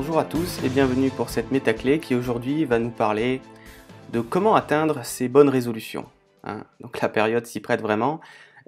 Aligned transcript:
Bonjour 0.00 0.20
à 0.20 0.24
tous 0.24 0.62
et 0.62 0.68
bienvenue 0.68 1.10
pour 1.10 1.28
cette 1.28 1.50
métaclé 1.50 1.98
qui 1.98 2.14
aujourd'hui 2.14 2.64
va 2.64 2.78
nous 2.78 2.92
parler 2.92 3.42
de 4.12 4.20
comment 4.20 4.54
atteindre 4.54 5.04
ces 5.04 5.26
bonnes 5.26 5.48
résolutions. 5.48 6.06
hein. 6.44 6.62
Donc 6.78 7.00
la 7.00 7.08
période 7.08 7.44
s'y 7.46 7.58
prête 7.58 7.80
vraiment 7.80 8.20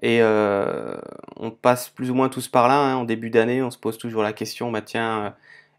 et 0.03 0.23
euh, 0.23 0.97
on 1.37 1.53
passe 1.53 1.89
plus 1.89 2.11
ou 2.11 2.15
moins 2.15 2.31
tous 2.31 2.49
par 2.49 2.67
là. 2.67 2.81
hein. 2.81 2.97
En 2.97 3.05
début 3.05 3.31
d'année, 3.31 3.63
on 3.63 3.71
se 3.71 3.79
pose 3.79 3.97
toujours 3.97 4.25
la 4.25 4.33
question, 4.33 4.73
bah 4.73 4.83
tiens, 4.83 5.21
euh, 5.21 5.31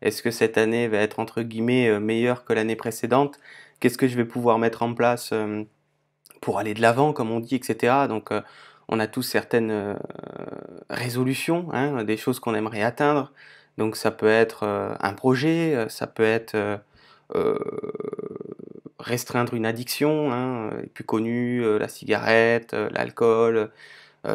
est-ce 0.02 0.24
que 0.24 0.32
cette 0.32 0.58
année 0.58 0.88
va 0.88 1.00
être 1.00 1.20
entre 1.20 1.42
guillemets 1.42 1.90
euh, 1.90 2.00
meilleure 2.00 2.46
que 2.46 2.54
l'année 2.54 2.78
précédente? 2.78 3.38
Qu'est-ce 3.82 3.98
que 3.98 4.08
je 4.08 4.16
vais 4.16 4.24
pouvoir 4.24 4.58
mettre 4.58 4.84
en 4.84 4.94
place 4.94 5.34
pour 6.40 6.60
aller 6.60 6.74
de 6.74 6.82
l'avant, 6.82 7.12
comme 7.12 7.30
on 7.30 7.42
dit, 7.42 7.56
etc. 7.56 8.08
Donc 8.08 8.30
on 8.88 9.00
a 9.02 9.08
tous 9.08 9.24
certaines 9.24 9.98
résolutions, 10.90 11.68
hein, 11.74 12.06
des 12.06 12.16
choses 12.16 12.40
qu'on 12.40 12.56
aimerait 12.56 12.84
atteindre. 12.84 13.34
Donc 13.78 13.96
ça 13.96 14.12
peut 14.12 14.28
être 14.30 14.64
euh, 14.64 14.94
un 15.00 15.14
projet, 15.14 15.76
euh, 15.76 15.90
ça 15.90 16.08
peut 16.08 16.24
être 16.24 16.56
euh, 16.56 17.58
restreindre 19.00 19.54
une 19.54 19.66
addiction, 19.66 20.32
hein, 20.32 20.70
plus 20.94 21.04
connues, 21.04 21.64
euh, 21.64 21.78
la 21.80 21.88
cigarette, 21.88 22.74
l'alcool, 22.74 23.72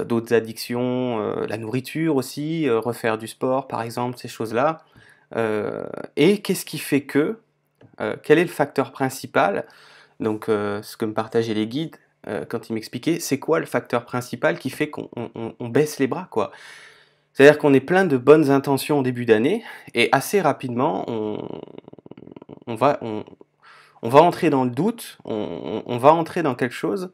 d'autres 0.07 0.35
addictions, 0.35 1.21
la 1.47 1.59
nourriture 1.59 2.17
aussi, 2.17 2.69
refaire 2.69 3.19
du 3.19 3.29
sport 3.29 3.69
par 3.69 3.83
exemple, 3.83 4.19
ces 4.19 4.27
choses-là. 4.27 4.79
Et 6.17 6.43
qu'est-ce 6.43 6.65
qui 6.65 6.79
fait 6.79 7.03
que, 7.03 7.39
quel 8.25 8.41
est 8.41 8.45
le 8.45 8.51
facteur 8.51 8.91
principal? 8.91 9.65
Donc 10.19 10.47
ce 10.48 10.97
que 10.97 11.05
me 11.05 11.15
partageaient 11.15 11.55
les 11.55 11.69
guides 11.69 11.95
quand 12.48 12.69
ils 12.69 12.73
m'expliquaient, 12.73 13.21
c'est 13.21 13.39
quoi 13.39 13.61
le 13.61 13.67
facteur 13.67 14.05
principal 14.05 14.59
qui 14.59 14.71
fait 14.71 14.91
qu'on 14.91 15.09
on- 15.15 15.31
on- 15.37 15.55
on 15.61 15.69
baisse 15.69 16.01
les 16.01 16.09
bras 16.09 16.27
quoi? 16.33 16.51
C'est-à-dire 17.37 17.59
qu'on 17.59 17.75
est 17.75 17.81
plein 17.81 18.06
de 18.06 18.17
bonnes 18.17 18.51
intentions 18.51 19.01
au 19.01 19.03
début 19.03 19.27
d'année 19.27 19.62
et 19.92 20.09
assez 20.11 20.41
rapidement 20.41 21.05
on, 22.67 22.75
va, 22.75 22.98
on, 23.03 24.09
va 24.09 24.23
entrer 24.23 24.48
dans 24.48 24.65
le 24.65 24.70
doute, 24.70 25.19
on, 25.27 25.98
va 25.98 26.15
entrer 26.15 26.43
dans 26.43 26.55
quelque 26.55 26.75
chose, 26.75 27.12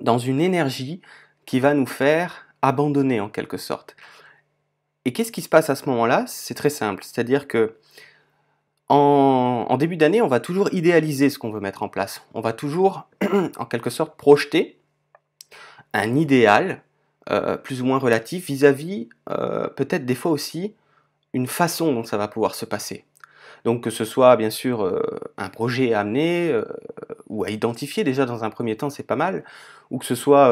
dans 0.00 0.18
une 0.18 0.40
énergie 0.40 1.00
qui 1.44 1.58
va 1.58 1.74
nous 1.74 1.86
faire 1.86 2.46
abandonner 2.62 3.18
en 3.18 3.28
quelque 3.28 3.56
sorte. 3.56 3.96
Et 5.04 5.12
qu'est-ce 5.12 5.32
qui 5.32 5.42
se 5.42 5.48
passe 5.48 5.70
à 5.70 5.74
ce 5.74 5.88
moment-là? 5.88 6.22
C'est 6.28 6.54
très 6.54 6.70
simple, 6.70 7.02
c'est-à-dire 7.02 7.48
que 7.48 7.78
en 8.88 9.76
début 9.76 9.96
d'année, 9.96 10.22
on 10.22 10.28
va 10.28 10.38
toujours 10.38 10.72
idéaliser 10.72 11.30
ce 11.30 11.38
qu'on 11.38 11.50
veut 11.50 11.60
mettre 11.60 11.82
en 11.82 11.88
place. 11.88 12.22
On 12.34 12.42
va 12.42 12.52
toujours, 12.52 13.08
en 13.56 13.64
quelque 13.64 13.90
sorte, 13.90 14.16
projeter 14.16 14.78
un 15.94 16.14
idéal 16.14 16.82
euh, 17.30 17.56
plus 17.56 17.82
ou 17.82 17.84
moins 17.84 17.98
relatif 17.98 18.46
vis-à-vis, 18.46 19.08
euh, 19.30 19.68
peut-être 19.68 20.04
des 20.04 20.14
fois 20.14 20.32
aussi, 20.32 20.74
une 21.32 21.46
façon 21.46 21.92
dont 21.92 22.04
ça 22.04 22.16
va 22.16 22.28
pouvoir 22.28 22.54
se 22.54 22.64
passer. 22.64 23.04
Donc 23.64 23.84
que 23.84 23.90
ce 23.90 24.04
soit 24.04 24.36
bien 24.36 24.50
sûr 24.50 24.84
euh, 24.84 25.02
un 25.38 25.48
projet 25.48 25.94
à 25.94 26.00
amener 26.00 26.60
ou 27.28 27.44
à 27.44 27.50
identifier 27.50 28.02
déjà 28.02 28.26
dans 28.26 28.44
un 28.44 28.50
premier 28.50 28.76
temps, 28.76 28.90
c'est 28.90 29.02
pas 29.04 29.16
mal, 29.16 29.44
ou 29.90 29.98
que 29.98 30.04
ce 30.04 30.14
soit 30.14 30.48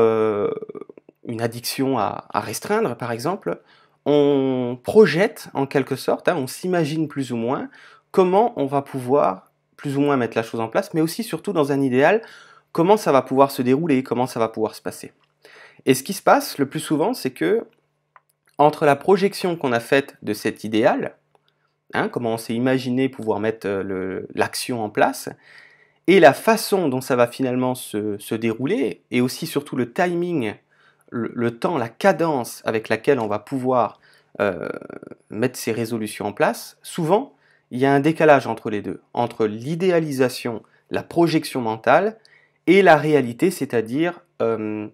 une 1.27 1.43
addiction 1.43 1.99
à, 1.99 2.27
à 2.31 2.41
restreindre 2.41 2.97
par 2.97 3.11
exemple, 3.11 3.61
on 4.07 4.79
projette 4.83 5.49
en 5.55 5.67
quelque 5.67 5.97
sorte, 5.97 6.29
hein, 6.29 6.37
on 6.37 6.47
s'imagine 6.47 7.09
plus 7.09 7.33
ou 7.33 7.37
moins 7.37 7.69
comment 8.13 8.53
on 8.57 8.67
va 8.67 8.83
pouvoir 8.83 9.51
plus 9.77 9.97
ou 9.97 10.01
moins 10.01 10.17
mettre 10.17 10.37
la 10.37 10.43
chose 10.43 10.61
en 10.61 10.69
place, 10.69 10.95
mais 10.95 11.01
aussi 11.01 11.25
surtout 11.25 11.53
dans 11.53 11.73
un 11.73 11.81
idéal, 11.81 12.23
comment 12.73 12.97
ça 12.97 13.13
va 13.13 13.23
pouvoir 13.23 13.51
se 13.51 13.63
dérouler, 13.63 14.03
comment 14.03 14.27
ça 14.27 14.39
va 14.39 14.49
pouvoir 14.49 14.75
se 14.75 14.83
passer. 14.83 15.13
Et 15.87 15.95
ce 15.95 16.03
qui 16.03 16.13
se 16.13 16.23
passe 16.23 16.59
le 16.59 16.67
plus 16.67 16.81
souvent, 16.81 17.15
c'est 17.15 17.31
que 17.31 17.67
entre 18.59 18.85
la 18.85 18.97
projection 18.97 19.57
qu'on 19.57 19.73
a 19.73 19.81
faite 19.81 20.17
de 20.23 20.35
cet 20.35 20.65
idéal, 20.65 21.17
hein, 21.95 22.09
comment 22.09 22.35
on 22.35 22.39
s'est 22.39 22.55
imaginé 22.55 23.09
pouvoir 23.09 23.41
mettre 23.41 23.67
euh, 23.67 24.27
l'action 24.35 24.85
en 24.85 24.91
place, 24.91 25.31
et 26.07 26.21
la 26.21 26.33
façon 26.33 26.89
dont 26.89 27.01
ça 27.01 27.17
va 27.17 27.27
finalement 27.27 27.75
se, 27.75 28.19
se 28.19 28.35
dérouler, 28.35 29.03
et 29.11 29.21
aussi 29.21 29.47
surtout 29.47 29.77
le 29.77 29.93
timing, 29.93 30.55
le, 31.11 31.31
le 31.35 31.59
temps, 31.59 31.79
la 31.79 31.89
cadence 31.89 32.63
avec 32.65 32.89
laquelle 32.89 33.19
on 33.19 33.29
va 33.29 33.39
pouvoir 33.39 34.01
euh, 34.41 34.69
mettre 35.31 35.59
ces 35.59 35.73
résolutions 35.73 36.27
en 36.27 36.33
place, 36.33 36.79
souvent, 36.83 37.35
il 37.71 37.79
y 37.79 37.87
a 37.87 37.93
un 37.93 38.01
décalage 38.01 38.47
entre 38.47 38.71
les 38.71 38.83
deux, 38.83 39.01
entre 39.15 39.47
l'idéalisation, 39.47 40.63
la 40.91 41.03
projection 41.03 41.61
mentale, 41.61 42.19
et 42.67 42.83
la 42.83 42.97
réalité, 42.97 43.51
c'est-à-dire 43.51 44.21
euh, 44.43 44.89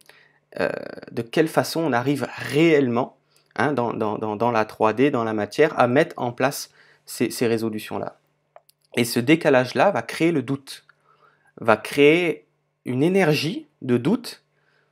euh, 0.60 0.70
de 1.12 1.22
quelle 1.22 1.48
façon 1.48 1.80
on 1.80 1.92
arrive 1.92 2.26
réellement 2.36 3.16
hein, 3.56 3.72
dans, 3.72 3.92
la 3.92 4.64
3D, 4.64 5.10
dans 5.10 5.24
la 5.24 5.34
matière, 5.34 5.78
à 5.78 5.86
mettre 5.86 6.14
en 6.16 6.32
place 6.32 6.70
ces, 7.04 7.46
résolutions-là. 7.46 8.18
Et 8.96 9.04
ce 9.04 9.20
décalage-là 9.20 9.90
va 9.90 10.02
créer 10.02 10.32
le 10.32 10.42
doute, 10.42 10.86
va 11.60 11.76
créer 11.76 12.46
une 12.84 13.02
énergie 13.02 13.66
de 13.82 13.98
doute. 13.98 14.42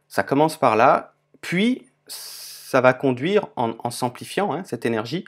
Ça 0.08 0.22
commence 0.22 0.58
par 0.58 0.76
là, 0.76 1.14
puis 1.40 1.86
ça 2.06 2.80
va 2.80 2.92
conduire, 2.92 3.46
en, 3.56 3.90
s'amplifiant, 3.90 4.52
hein, 4.52 4.62
cette 4.64 4.84
énergie, 4.84 5.24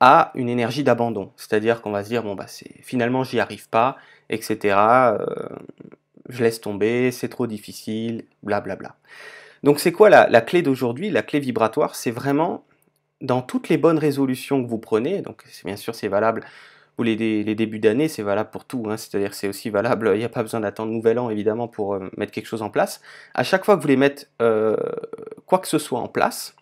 à 0.00 0.30
une 0.34 0.48
énergie 0.48 0.84
d'abandon. 0.84 1.32
C'est-à-dire 1.36 1.80
qu'on 1.80 1.90
va 1.90 2.04
se 2.04 2.08
dire, 2.08 2.22
bon, 2.22 2.34
bah, 2.34 2.46
c'est, 2.46 2.82
finalement, 2.82 3.24
j'y 3.24 3.40
arrive 3.40 3.68
pas, 3.68 3.96
etc. 4.28 4.76
euh, 4.76 5.18
je 6.28 6.42
laisse 6.42 6.60
tomber, 6.60 7.10
c'est 7.10 7.28
trop 7.28 7.46
difficile, 7.46 8.24
blablabla. 8.42 8.96
Donc 9.62 9.80
c'est 9.80 9.92
quoi 9.92 10.08
la, 10.08 10.28
la 10.28 10.40
clé 10.40 10.62
d'aujourd'hui 10.62 11.10
La 11.10 11.22
clé 11.22 11.40
vibratoire, 11.40 11.94
c'est 11.94 12.10
vraiment 12.10 12.64
dans 13.20 13.42
toutes 13.42 13.68
les 13.68 13.78
bonnes 13.78 13.98
résolutions 13.98 14.62
que 14.62 14.68
vous 14.68 14.78
prenez, 14.78 15.22
donc 15.22 15.44
bien 15.64 15.76
sûr 15.76 15.94
c'est 15.94 16.08
valable 16.08 16.44
pour 16.94 17.04
les, 17.04 17.16
les 17.16 17.54
débuts 17.54 17.78
d'année, 17.78 18.08
c'est 18.08 18.22
valable 18.22 18.50
pour 18.50 18.64
tout, 18.64 18.86
hein, 18.88 18.96
c'est-à-dire 18.96 19.34
c'est 19.34 19.48
aussi 19.48 19.70
valable, 19.70 20.10
il 20.14 20.18
n'y 20.18 20.24
a 20.24 20.28
pas 20.28 20.42
besoin 20.42 20.60
d'attendre 20.60 20.90
nouvel 20.90 21.18
an 21.18 21.30
évidemment 21.30 21.68
pour 21.68 21.94
euh, 21.94 22.10
mettre 22.16 22.32
quelque 22.32 22.46
chose 22.46 22.62
en 22.62 22.70
place. 22.70 23.00
À 23.34 23.44
chaque 23.44 23.64
fois 23.64 23.74
que 23.74 23.80
vous 23.80 23.82
voulez 23.82 23.96
mettre 23.96 24.26
euh, 24.42 24.76
quoi 25.46 25.60
que 25.60 25.68
ce 25.68 25.78
soit 25.78 26.00
en 26.00 26.08
place, 26.08 26.56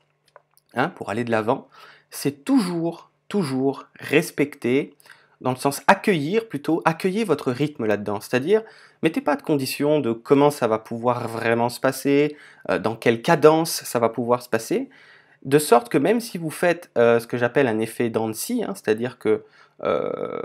hein, 0.74 0.90
pour 0.90 1.08
aller 1.08 1.24
de 1.24 1.30
l'avant, 1.30 1.68
c'est 2.10 2.44
toujours, 2.44 3.10
toujours 3.28 3.86
respecter, 3.98 4.94
dans 5.40 5.50
le 5.50 5.56
sens 5.56 5.82
accueillir 5.86 6.48
plutôt, 6.48 6.82
accueillez 6.84 7.24
votre 7.24 7.50
rythme 7.50 7.86
là-dedans, 7.86 8.20
c'est-à-dire 8.20 8.62
mettez 9.06 9.20
pas 9.20 9.36
de 9.36 9.42
conditions 9.42 10.00
de 10.00 10.10
comment 10.10 10.50
ça 10.50 10.66
va 10.66 10.80
pouvoir 10.80 11.28
vraiment 11.28 11.68
se 11.68 11.78
passer, 11.78 12.36
euh, 12.70 12.80
dans 12.80 12.96
quelle 12.96 13.22
cadence 13.22 13.70
ça 13.70 14.00
va 14.00 14.08
pouvoir 14.08 14.42
se 14.42 14.48
passer, 14.48 14.90
de 15.44 15.60
sorte 15.60 15.88
que 15.88 15.96
même 15.96 16.20
si 16.20 16.38
vous 16.38 16.50
faites 16.50 16.90
euh, 16.98 17.20
ce 17.20 17.28
que 17.28 17.36
j'appelle 17.36 17.68
un 17.68 17.78
effet 17.78 18.10
scie, 18.32 18.64
hein, 18.64 18.74
c'est-à-dire 18.74 19.20
que 19.20 19.44
euh, 19.84 20.42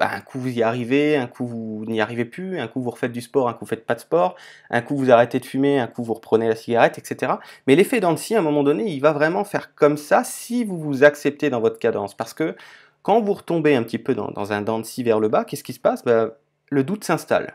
bah, 0.00 0.08
un 0.12 0.20
coup 0.20 0.40
vous 0.40 0.48
y 0.48 0.64
arrivez, 0.64 1.16
un 1.16 1.28
coup 1.28 1.46
vous 1.46 1.84
n'y 1.86 2.00
arrivez 2.00 2.24
plus, 2.24 2.58
un 2.58 2.66
coup 2.66 2.82
vous 2.82 2.90
refaites 2.90 3.12
du 3.12 3.20
sport, 3.20 3.48
un 3.48 3.52
coup 3.52 3.60
vous 3.60 3.68
faites 3.68 3.86
pas 3.86 3.94
de 3.94 4.00
sport, 4.00 4.34
un 4.70 4.80
coup 4.80 4.96
vous 4.96 5.12
arrêtez 5.12 5.38
de 5.38 5.44
fumer, 5.44 5.78
un 5.78 5.86
coup 5.86 6.02
vous 6.02 6.14
reprenez 6.14 6.48
la 6.48 6.56
cigarette, 6.56 6.98
etc. 6.98 7.34
Mais 7.68 7.76
l'effet 7.76 8.00
scie, 8.16 8.34
à 8.34 8.40
un 8.40 8.42
moment 8.42 8.64
donné, 8.64 8.90
il 8.90 8.98
va 8.98 9.12
vraiment 9.12 9.44
faire 9.44 9.76
comme 9.76 9.96
ça 9.96 10.24
si 10.24 10.64
vous 10.64 10.76
vous 10.76 11.04
acceptez 11.04 11.50
dans 11.50 11.60
votre 11.60 11.78
cadence. 11.78 12.16
Parce 12.16 12.34
que 12.34 12.56
quand 13.02 13.20
vous 13.20 13.34
retombez 13.34 13.76
un 13.76 13.84
petit 13.84 13.98
peu 13.98 14.16
dans, 14.16 14.32
dans 14.32 14.52
un 14.52 14.60
dent 14.60 14.80
de 14.80 14.84
scie 14.84 15.04
vers 15.04 15.20
le 15.20 15.28
bas, 15.28 15.44
qu'est-ce 15.44 15.62
qui 15.62 15.72
se 15.72 15.78
passe? 15.78 16.04
Bah, 16.04 16.30
Le 16.68 16.82
doute 16.82 17.04
s'installe. 17.04 17.54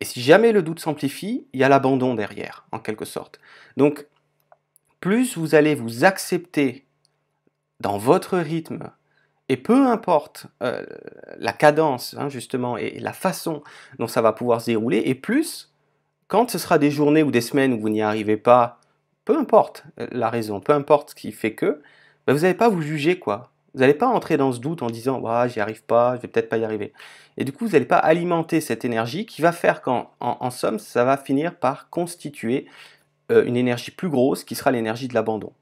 Et 0.00 0.04
si 0.04 0.22
jamais 0.22 0.52
le 0.52 0.62
doute 0.62 0.80
s'amplifie, 0.80 1.46
il 1.52 1.60
y 1.60 1.64
a 1.64 1.68
l'abandon 1.68 2.14
derrière, 2.14 2.66
en 2.72 2.78
quelque 2.78 3.04
sorte. 3.04 3.40
Donc, 3.76 4.06
plus 5.00 5.36
vous 5.36 5.54
allez 5.54 5.74
vous 5.74 6.04
accepter 6.04 6.86
dans 7.80 7.98
votre 7.98 8.38
rythme, 8.38 8.90
et 9.48 9.56
peu 9.56 9.86
importe 9.86 10.46
euh, 10.62 10.86
la 11.36 11.52
cadence, 11.52 12.14
hein, 12.18 12.28
justement, 12.28 12.76
et 12.76 12.98
la 13.00 13.12
façon 13.12 13.62
dont 13.98 14.06
ça 14.06 14.22
va 14.22 14.32
pouvoir 14.32 14.60
se 14.60 14.66
dérouler, 14.66 15.02
et 15.04 15.14
plus, 15.14 15.72
quand 16.28 16.50
ce 16.50 16.58
sera 16.58 16.78
des 16.78 16.90
journées 16.90 17.22
ou 17.22 17.30
des 17.30 17.40
semaines 17.40 17.72
où 17.74 17.80
vous 17.80 17.88
n'y 17.88 18.02
arrivez 18.02 18.36
pas, 18.36 18.80
peu 19.24 19.36
importe 19.36 19.84
euh, 20.00 20.06
la 20.12 20.30
raison, 20.30 20.60
peu 20.60 20.72
importe 20.72 21.10
ce 21.10 21.14
qui 21.14 21.32
fait 21.32 21.54
que, 21.54 21.82
ben, 22.26 22.32
vous 22.32 22.40
n'allez 22.40 22.54
pas 22.54 22.68
vous 22.68 22.82
juger, 22.82 23.18
quoi. 23.18 23.50
Vous 23.74 23.80
n'allez 23.80 23.94
pas 23.94 24.06
entrer 24.06 24.36
dans 24.36 24.52
ce 24.52 24.60
doute 24.60 24.82
en 24.82 24.90
disant, 24.90 25.20
ouais, 25.20 25.48
j'y 25.48 25.60
arrive 25.60 25.82
pas, 25.84 26.16
je 26.16 26.22
vais 26.22 26.28
peut-être 26.28 26.48
pas 26.48 26.58
y 26.58 26.64
arriver. 26.64 26.92
Et 27.38 27.44
du 27.44 27.52
coup, 27.52 27.66
vous 27.66 27.72
n'allez 27.72 27.86
pas 27.86 27.96
alimenter 27.96 28.60
cette 28.60 28.84
énergie 28.84 29.24
qui 29.24 29.40
va 29.40 29.52
faire 29.52 29.80
qu'en 29.80 30.12
en, 30.20 30.50
somme, 30.50 30.78
ça 30.78 31.04
va 31.04 31.16
finir 31.16 31.56
par 31.56 31.88
constituer 31.88 32.66
euh, 33.30 33.44
une 33.44 33.56
énergie 33.56 33.90
plus 33.90 34.10
grosse 34.10 34.44
qui 34.44 34.54
sera 34.54 34.70
l'énergie 34.70 35.08
de 35.08 35.14
l'abandon. 35.14 35.52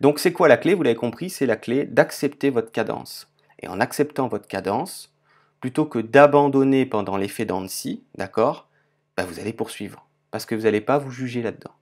Donc 0.00 0.18
c'est 0.18 0.32
quoi 0.32 0.48
la 0.48 0.56
clé? 0.56 0.74
Vous 0.74 0.82
l'avez 0.82 0.96
compris, 0.96 1.30
c'est 1.30 1.46
la 1.46 1.56
clé 1.56 1.84
d'accepter 1.84 2.50
votre 2.50 2.72
cadence. 2.72 3.28
Et 3.60 3.68
en 3.68 3.80
acceptant 3.80 4.26
votre 4.26 4.48
cadence, 4.48 5.14
plutôt 5.60 5.86
que 5.86 6.00
d'abandonner 6.00 6.86
pendant 6.86 7.16
l'effet 7.16 7.46
scie, 7.68 8.02
d'accord 8.16 8.68
bah, 9.16 9.24
Vous 9.24 9.38
allez 9.38 9.52
poursuivre. 9.52 10.06
Parce 10.32 10.46
que 10.46 10.56
vous 10.56 10.62
n'allez 10.62 10.80
pas 10.80 10.98
vous 10.98 11.12
juger 11.12 11.42
là-dedans. 11.42 11.72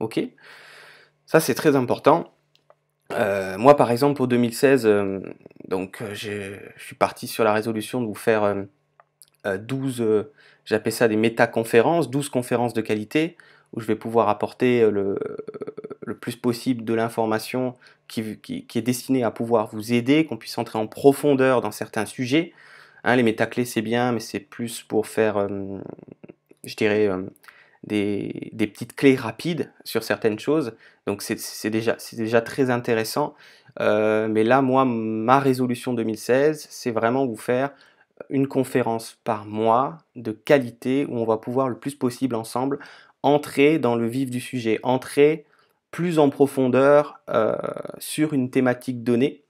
Ok? 0.00 0.20
Ça 1.26 1.38
c'est 1.38 1.54
très 1.54 1.76
important. 1.76 2.31
Euh, 3.14 3.58
moi 3.58 3.76
par 3.76 3.90
exemple 3.90 4.16
pour 4.16 4.28
2016, 4.28 4.86
euh, 4.86 5.20
donc 5.68 6.02
euh, 6.02 6.14
je 6.14 6.56
suis 6.78 6.94
parti 6.94 7.26
sur 7.26 7.44
la 7.44 7.52
résolution 7.52 8.00
de 8.00 8.06
vous 8.06 8.14
faire 8.14 8.44
euh, 8.44 8.62
euh, 9.46 9.58
12, 9.58 10.00
euh, 10.00 10.32
j'appelle 10.64 10.92
ça 10.92 11.08
des 11.08 11.16
méta-conférences, 11.16 12.10
12 12.10 12.28
conférences 12.28 12.74
de 12.74 12.80
qualité, 12.80 13.36
où 13.72 13.80
je 13.80 13.86
vais 13.86 13.96
pouvoir 13.96 14.28
apporter 14.28 14.88
le, 14.90 15.18
plus 16.20 16.36
possible 16.36 16.84
de 16.84 16.94
l'information 16.94 17.74
qui, 18.06 18.20
est 18.20 18.82
destinée 18.82 19.24
à 19.24 19.30
pouvoir 19.30 19.68
vous 19.68 19.92
aider, 19.94 20.26
qu'on 20.26 20.36
puisse 20.36 20.58
entrer 20.58 20.78
en 20.78 20.86
profondeur 20.86 21.62
dans 21.62 21.70
certains 21.70 22.06
sujets. 22.06 22.52
Hein, 23.02 23.16
les 23.16 23.22
métaclés, 23.22 23.64
c'est 23.64 23.82
bien, 23.82 24.12
mais 24.12 24.20
c'est 24.20 24.40
plus 24.40 24.82
pour 24.82 25.06
faire, 25.06 25.48
je 26.64 26.76
dirais, 26.76 27.08
des, 27.84 28.50
petites 28.58 28.94
clés 28.94 29.16
rapides 29.16 29.72
sur 29.84 30.02
certaines 30.02 30.38
choses. 30.38 30.74
Donc 31.06 31.22
c'est 31.22 31.70
déjà, 31.70 31.96
déjà 32.12 32.40
très 32.40 32.70
intéressant. 32.70 33.34
Euh, 33.80 34.28
mais 34.28 34.44
là, 34.44 34.62
moi, 34.62 34.84
ma 34.84 35.40
résolution 35.40 35.94
2016, 35.94 36.66
c'est 36.70 36.90
vraiment 36.90 37.26
vous 37.26 37.36
faire 37.36 37.70
une 38.30 38.46
conférence 38.46 39.18
par 39.24 39.46
mois 39.46 39.98
de 40.14 40.32
qualité 40.32 41.06
où 41.08 41.16
on 41.18 41.24
va 41.24 41.38
pouvoir 41.38 41.68
le 41.68 41.78
plus 41.78 41.94
possible 41.94 42.34
ensemble 42.34 42.78
entrer 43.22 43.78
dans 43.78 43.96
le 43.96 44.06
vif 44.06 44.30
du 44.30 44.40
sujet, 44.40 44.80
entrer 44.82 45.46
plus 45.90 46.18
en 46.18 46.30
profondeur 46.30 47.20
euh, 47.28 47.56
sur 47.98 48.32
une 48.32 48.50
thématique 48.50 49.04
donnée. 49.04 49.44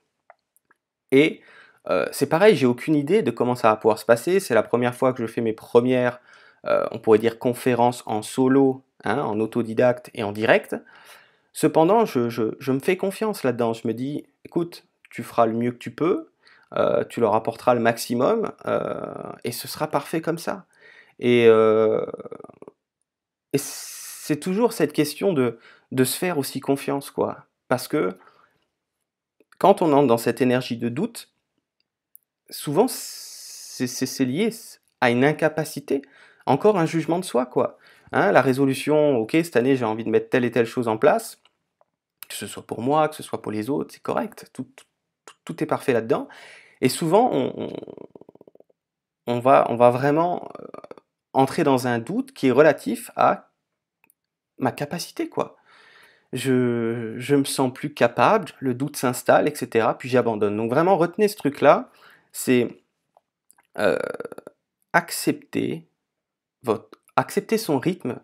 Et 1.11 1.41
euh, 1.89 2.07
c'est 2.13 2.29
pareil, 2.29 2.57
j'ai 2.57 2.67
aucune 2.67 2.95
idée 2.95 3.23
de 3.23 3.31
comment 3.31 3.55
ça 3.55 3.71
va 3.71 3.77
pouvoir 3.77 3.99
se 3.99 4.05
passer. 4.05 4.41
C'est 4.41 4.55
la 4.55 4.63
première 4.63 4.95
fois 4.95 5.13
que 5.13 5.23
je 5.23 5.27
fais 5.27 5.41
mes 5.41 5.53
premières, 5.53 6.21
euh, 6.67 6.87
on 6.91 6.99
pourrait 6.99 7.19
dire, 7.19 7.39
conférences 7.39 8.03
en 8.07 8.23
solo, 8.23 8.83
hein, 9.05 9.21
en 9.21 9.41
autodidacte 9.41 10.11
et 10.15 10.23
en 10.23 10.33
direct. 10.33 10.77
Cependant, 11.53 12.05
je, 12.07 12.71
me 12.71 12.79
fais 12.81 12.97
confiance 12.97 13.43
là-dedans. 13.45 13.73
Je 13.73 13.87
me 13.87 13.95
dis, 13.95 14.25
écoute, 14.45 14.87
tu 15.11 15.23
feras 15.23 15.47
le 15.47 15.53
mieux 15.53 15.73
que 15.73 15.79
tu 15.79 15.91
peux, 15.91 16.31
tu 17.11 17.21
leur 17.21 17.35
apporteras 17.35 17.75
le 17.75 17.81
maximum, 17.81 18.53
et 19.45 19.53
ce 19.53 19.69
sera 19.69 19.89
parfait 19.89 20.23
comme 20.23 20.39
ça. 20.39 20.65
Et 21.19 21.47
et 23.53 23.59
c'est 23.59 24.41
toujours 24.41 24.73
cette 24.73 24.93
question 24.93 25.33
de, 25.33 25.59
de 25.91 26.05
se 26.05 26.17
faire 26.17 26.39
aussi 26.39 26.61
confiance, 26.61 27.11
quoi. 27.11 27.47
Parce 27.69 27.89
que 27.89 28.17
quand 29.59 29.83
on 29.83 29.93
entre 29.93 30.07
dans 30.07 30.19
cette 30.19 30.41
énergie 30.41 30.77
de 30.77 30.89
doute, 30.89 31.33
souvent 32.51 32.87
c'est 32.89 34.25
lié 34.25 34.51
à 35.01 35.11
une 35.11 35.25
incapacité, 35.25 36.03
encore 36.47 36.79
un 36.79 36.87
jugement 36.87 37.19
de 37.19 37.25
soi, 37.25 37.47
quoi. 37.47 37.79
Hein, 38.13 38.33
la 38.33 38.43
résolution, 38.43 39.17
ok, 39.17 39.33
cette 39.33 39.57
année 39.57 39.77
j'ai 39.77 39.85
envie 39.85 40.05
de 40.05 40.11
mettre 40.11 40.29
telle 40.29 40.45
et 40.45 40.51
telle 40.51 40.67
chose 40.67 40.89
en 40.89 40.99
place, 40.99 41.41
que 42.29 42.35
ce 42.35 42.47
soit 42.47 42.67
pour 42.67 42.83
moi, 42.83 43.09
que 43.09 43.15
ce 43.15 43.23
soit 43.23 43.41
pour 43.41 43.53
les 43.53 43.71
autres, 43.71 43.95
c'est 43.95 44.03
correct, 44.03 44.51
tout, 44.53 45.63
est 45.63 45.67
parfait 45.67 45.93
là-dedans. 45.93 46.29
Et 46.81 46.89
souvent, 46.89 47.31
on, 49.27 49.39
va, 49.39 49.91
vraiment 49.91 50.51
euh, 50.61 50.67
entrer 51.33 51.65
dans 51.65 51.87
un 51.87 51.99
doute 51.99 52.33
qui 52.33 52.49
est 52.49 52.53
relatif 52.53 53.11
à 53.17 53.51
ma 54.59 54.73
capacité, 54.73 55.29
quoi. 55.29 55.57
Je, 56.33 57.15
je 57.19 57.37
me 57.37 57.45
sens 57.45 57.73
plus 57.73 57.93
capable, 57.93 58.49
le 58.59 58.75
doute 58.75 58.97
s'installe, 58.97 59.47
etc. 59.49 59.89
Puis 59.99 60.09
j'abandonne. 60.09 60.57
Donc 60.57 60.71
vraiment, 60.71 60.97
retenez 60.97 61.29
ce 61.29 61.37
truc-là, 61.37 61.91
c'est 62.33 62.83
euh, 63.79 63.99
accepter, 64.93 65.87
accepter 67.17 67.59
son 67.59 67.79
rythme 67.79 68.21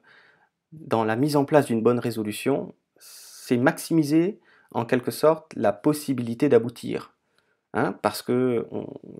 dans 0.72 1.04
la 1.04 1.16
mise 1.16 1.36
en 1.36 1.44
place 1.44 1.66
d'une 1.66 1.82
bonne 1.82 1.98
résolution, 1.98 2.74
c'est 2.98 3.56
maximiser 3.56 4.40
en 4.72 4.84
quelque 4.84 5.10
sorte 5.10 5.52
la 5.56 5.72
possibilité 5.72 6.48
d'aboutir. 6.48 7.14
Hein, 7.74 7.92
parce 8.02 8.22
que 8.22 8.66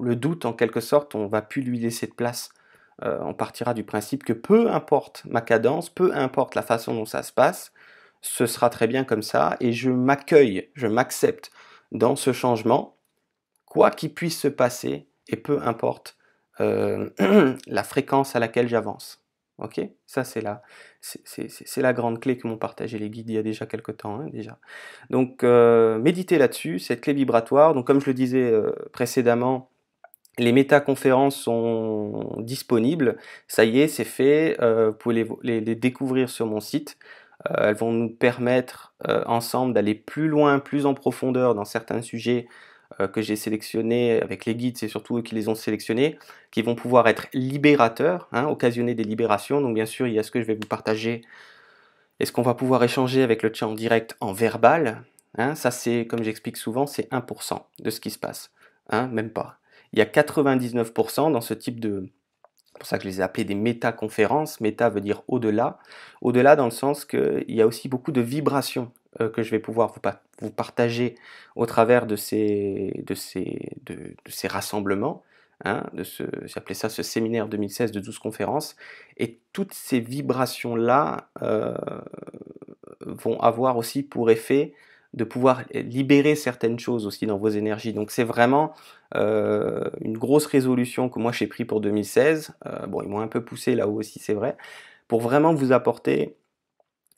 le 0.01 0.17
doute, 0.17 0.45
en 0.45 0.53
quelque 0.53 0.81
sorte, 0.81 1.15
on 1.15 1.27
va 1.27 1.43
plus 1.43 1.63
lui 1.63 1.79
laisser 1.79 2.07
de 2.07 2.15
place. 2.15 2.51
Euh, 3.05 3.19
on 3.23 3.35
partira 3.35 3.75
du 3.75 3.85
principe 3.85 4.25
que 4.25 4.33
peu 4.33 4.71
importe 4.71 5.23
ma 5.27 5.41
cadence, 5.41 5.91
peu 5.91 6.15
importe 6.15 6.55
la 6.55 6.63
façon 6.63 6.95
dont 6.95 7.05
ça 7.05 7.23
se 7.23 7.33
passe, 7.33 7.73
ce 8.21 8.47
sera 8.47 8.71
très 8.71 8.87
bien 8.87 9.05
comme 9.05 9.23
ça, 9.23 9.57
et 9.61 9.73
je 9.73 9.91
m'accueille, 9.91 10.71
je 10.75 10.89
m'accepte 10.89 11.51
dans 11.93 12.17
ce 12.17 12.33
changement, 12.33 12.97
quoi 13.65 13.91
qu'il 13.91 14.13
puisse 14.13 14.41
se 14.41 14.49
passer, 14.49 15.09
et 15.29 15.37
peu 15.37 15.61
importe 15.63 16.18
euh, 16.61 17.11
la 17.67 17.83
fréquence 17.83 18.37
à 18.37 18.39
laquelle 18.39 18.69
j'avance. 18.69 19.23
Ok? 19.59 19.81
Ça, 20.07 20.23
c'est 20.23 20.41
la, 20.41 20.63
c'est, 21.01 21.77
la 21.79 21.93
grande 21.93 22.21
clé 22.21 22.37
que 22.37 22.47
m'ont 22.47 22.59
partagé 22.59 22.99
les 22.99 23.11
guides 23.11 23.29
il 23.29 23.35
y 23.35 23.39
a 23.39 23.43
déjà 23.43 23.67
quelques 23.67 23.97
temps. 23.97 24.21
Hein, 24.21 24.29
déjà. 24.33 24.59
Donc, 25.11 25.43
euh, 25.43 25.99
méditez 25.99 26.39
là-dessus, 26.39 26.79
cette 26.79 27.01
clé 27.01 27.13
vibratoire. 27.13 27.75
Donc, 27.75 27.87
comme 27.87 28.01
je 28.01 28.07
le 28.07 28.15
disais 28.15 28.53
précédemment, 28.93 29.71
les 30.39 30.53
métaconférences 30.53 31.37
sont 31.37 32.37
disponibles, 32.39 33.19
ça 33.49 33.65
y 33.65 33.81
est, 33.81 33.89
c'est 33.89 34.05
fait, 34.05 34.57
euh, 34.61 34.91
vous 34.91 34.97
pouvez 34.97 35.27
les, 35.43 35.61
découvrir 35.75 36.29
sur 36.31 36.47
mon 36.47 36.61
site. 36.61 36.97
Euh, 37.51 37.69
elles 37.69 37.77
vont 37.77 37.93
nous 37.93 38.09
permettre 38.09 38.95
euh, 39.09 39.23
ensemble 39.27 39.75
d'aller 39.75 39.95
plus 39.95 40.29
loin, 40.29 40.59
plus 40.59 40.87
en 40.87 40.95
profondeur 40.95 41.55
dans 41.55 41.65
certains 41.65 42.03
sujets 42.03 42.49
que 43.13 43.21
j'ai 43.21 43.37
sélectionnés 43.37 44.21
avec 44.23 44.45
les 44.47 44.55
guides, 44.55 44.79
c'est 44.79 44.89
surtout 44.89 45.19
eux 45.19 45.23
qui 45.23 45.35
les 45.35 45.49
ont 45.49 45.55
sélectionnés, 45.55 46.19
qui 46.51 46.63
vont 46.63 46.75
pouvoir 46.75 47.07
être 47.07 47.29
libérateurs, 47.33 48.29
hein, 48.33 48.47
occasionner 48.47 48.95
des 48.95 49.05
libérations. 49.05 49.61
Donc 49.61 49.75
bien 49.75 49.87
sûr, 49.87 50.07
il 50.07 50.15
y 50.15 50.19
a 50.19 50.23
ce 50.23 50.31
que 50.31 50.41
je 50.41 50.47
vais 50.47 50.55
vous 50.55 50.67
partager 50.67 51.23
et 52.19 52.27
ce 52.27 52.33
qu'on 52.33 52.43
va 52.43 52.55
pouvoir 52.55 52.83
échanger 52.83 53.23
avec 53.23 53.43
le 53.43 53.53
chat 53.53 53.67
en 53.67 53.75
direct 53.75 54.17
en 54.21 54.33
verbal. 54.33 55.05
Hein? 55.37 55.55
ça 55.55 55.71
c'est, 55.71 56.07
comme 56.07 56.23
j'explique 56.23 56.57
souvent, 56.57 56.87
c'est 56.87 57.11
1% 57.13 57.61
de 57.81 57.91
ce 57.91 58.01
qui 58.01 58.11
se 58.11 58.19
passe, 58.19 58.51
hein, 58.89 59.07
même 59.09 59.31
pas 59.31 59.59
il 59.93 59.99
y 59.99 60.03
a 60.03 60.05
99% 60.05 61.33
dans 61.33 61.41
ce 61.41 61.55
type 61.55 61.81
de... 61.81 62.09
C'est 62.73 62.79
pour 62.79 62.87
ça 62.87 62.99
que 62.99 63.05
je 63.05 63.09
les 63.09 63.21
ai 63.21 63.23
appelés 63.23 63.45
des 63.45 63.55
métaconférences. 63.55 64.61
Méta 64.61 64.89
veut 64.89 65.01
dire 65.01 65.23
au-delà. 65.27 65.79
Au-delà 66.21 66.55
dans 66.55 66.67
le 66.67 66.71
sens 66.71 67.05
qu'il 67.05 67.45
y 67.49 67.61
a 67.61 67.67
aussi 67.67 67.89
beaucoup 67.89 68.13
de 68.13 68.21
vibrations 68.21 68.93
euh, 69.21 69.29
que 69.29 69.43
je 69.43 69.51
vais 69.51 69.59
pouvoir 69.59 69.95
vous, 70.41 70.51
partager 70.51 71.15
au 71.57 71.67
travers 71.67 72.07
de 72.07 72.17
ces, 72.17 73.03
de 73.07 73.15
ces, 73.15 73.71
de, 73.85 74.15
ces 74.29 74.49
rassemblements. 74.49 75.23
Hein, 75.65 75.85
de 75.93 76.05
ce, 76.05 76.23
j'appelais 76.45 76.77
ça 76.77 76.89
ce 76.89 77.03
séminaire 77.03 77.49
2016 77.49 77.91
de 77.91 77.99
12 77.99 78.21
conférences, 78.21 78.77
et 79.17 79.41
toutes 79.53 79.75
ces 79.75 79.99
vibrations-là 79.99 81.31
euh, 81.43 81.75
vont 83.01 83.41
avoir 83.41 83.77
aussi 83.77 84.05
pour 84.05 84.31
effet 84.31 84.73
de 85.15 85.25
pouvoir 85.25 85.65
libérer 85.73 86.35
certaines 86.35 86.79
choses 86.79 87.07
aussi 87.07 87.27
dans 87.27 87.39
vos 87.39 87.49
énergies. 87.49 87.93
Donc 87.93 88.11
c'est 88.11 88.25
vraiment 88.25 88.75
euh, 89.15 89.91
une 90.01 90.19
grosse 90.19 90.47
résolution 90.47 91.09
que 91.09 91.19
moi 91.19 91.33
j'ai 91.33 91.47
pris 91.47 91.65
pour 91.65 91.81
2016. 91.81 92.53
Euh, 92.67 92.87
bon, 92.87 93.03
ils 93.03 93.09
m'ont 93.09 93.21
un 93.21 93.29
peu 93.29 93.43
poussé 93.43 93.75
là-haut 93.75 93.99
aussi, 93.99 94.19
c'est 94.19 94.35
vrai, 94.35 94.57
pour 95.09 95.21
vraiment 95.21 95.55
vous 95.55 95.73
apporter 95.73 96.37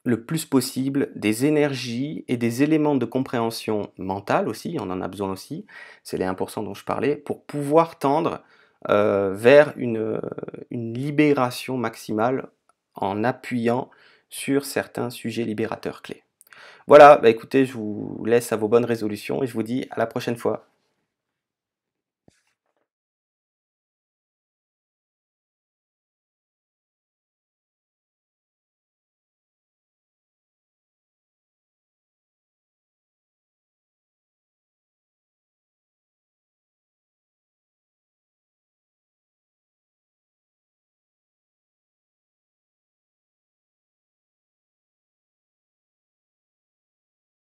le 0.05 0.25
plus 0.25 0.47
possible 0.47 1.11
des 1.15 1.45
énergies 1.47 2.25
et 2.29 2.37
des 2.37 2.63
éléments 2.63 2.95
de 2.95 3.05
compréhension 3.05 3.91
mentale 3.99 4.49
aussi, 4.49 4.77
on 4.81 4.91
en 4.91 5.01
a 5.01 5.09
besoin 5.09 5.31
aussi, 5.33 5.67
c'est 6.05 6.17
les 6.17 6.25
1% 6.25 6.65
dont 6.65 6.75
je 6.75 6.85
parlais, 6.85 7.17
pour 7.17 7.45
pouvoir 7.45 7.99
tendre 7.99 8.43
euh, 8.89 9.35
vers 9.35 9.75
une, 9.77 10.21
une 10.71 10.95
libération 10.95 11.77
maximale 11.77 12.49
en 12.95 13.25
appuyant 13.25 13.91
sur 14.31 14.65
certains 14.65 15.11
sujets 15.11 15.45
libérateurs 15.45 16.03
clés. 16.03 16.23
Voilà, 16.87 17.19
bah 17.19 17.29
écoutez, 17.29 17.67
je 17.67 17.75
vous 17.75 18.25
laisse 18.25 18.53
à 18.53 18.57
vos 18.57 18.69
bonnes 18.69 18.85
résolutions 18.85 19.43
et 19.43 19.47
je 19.47 19.53
vous 19.53 19.63
dis 19.63 19.87
à 19.91 19.99
la 19.99 20.07
prochaine 20.07 20.37
fois. 20.37 20.70